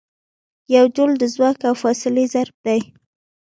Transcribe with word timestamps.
یو 0.75 0.85
جول 0.95 1.11
د 1.19 1.23
ځواک 1.33 1.57
او 1.69 1.73
فاصلې 1.83 2.25
ضرب 2.33 2.55
دی. 2.65 2.81